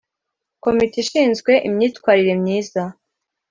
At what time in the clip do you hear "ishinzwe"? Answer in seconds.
1.03-1.51